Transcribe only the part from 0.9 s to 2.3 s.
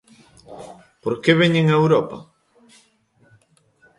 Por que veñen a Europa?